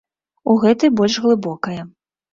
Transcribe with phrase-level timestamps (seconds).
[0.53, 1.79] У гэтай больш глыбокае.